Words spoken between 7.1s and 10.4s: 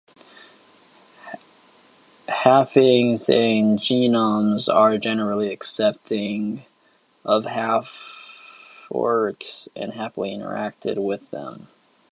of half-orcs and happily